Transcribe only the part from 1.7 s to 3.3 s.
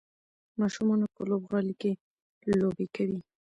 کې لوبې کوي.